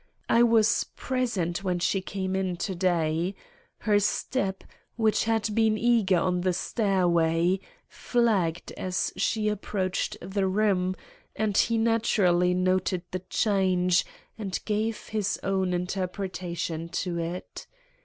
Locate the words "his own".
15.09-15.71